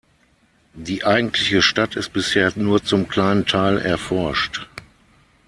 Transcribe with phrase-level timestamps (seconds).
[0.73, 4.67] Die eigentliche Stadt ist bisher nur zum kleinen Teil erforscht.